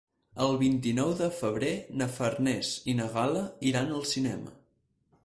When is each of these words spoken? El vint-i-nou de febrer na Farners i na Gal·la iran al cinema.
El 0.43 0.55
vint-i-nou 0.61 1.11
de 1.19 1.27
febrer 1.41 1.69
na 2.03 2.07
Farners 2.15 2.71
i 2.95 2.97
na 3.01 3.07
Gal·la 3.19 3.45
iran 3.73 3.95
al 3.99 4.05
cinema. 4.15 4.57